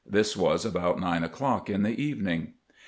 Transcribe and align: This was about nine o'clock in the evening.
This 0.03 0.35
was 0.35 0.65
about 0.65 0.99
nine 0.99 1.23
o'clock 1.23 1.69
in 1.69 1.83
the 1.83 1.91
evening. 2.01 2.55